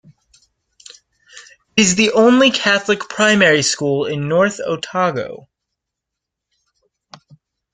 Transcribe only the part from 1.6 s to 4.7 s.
It is the only Catholic primary school in North